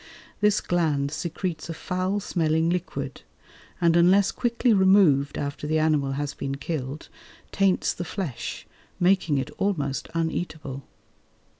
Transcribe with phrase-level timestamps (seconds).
[0.39, 3.21] This gland secretes a foul smelling liquid,
[3.79, 7.07] and unless quickly removed after the animal has been killed,
[7.51, 8.65] taints the flesh,
[8.99, 10.81] making it almost uneatable.